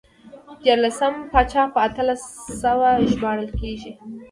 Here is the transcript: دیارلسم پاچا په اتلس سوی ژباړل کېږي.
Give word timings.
دیارلسم 0.63 1.13
پاچا 1.31 1.63
په 1.73 1.79
اتلس 1.87 2.21
سوی 2.61 2.95
ژباړل 3.11 3.49
کېږي. 3.59 3.91